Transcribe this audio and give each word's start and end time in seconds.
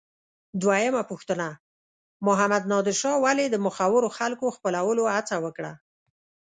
دویمه 0.61 1.01
پوښتنه: 1.11 1.47
محمد 2.27 2.63
نادر 2.71 2.95
شاه 3.01 3.17
ولې 3.25 3.45
د 3.49 3.55
مخورو 3.65 4.09
خلکو 4.17 4.55
خپلولو 4.55 5.03
هڅه 5.15 5.35
وکړه؟ 5.45 5.73